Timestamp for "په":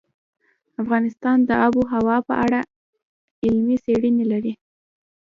2.27-2.33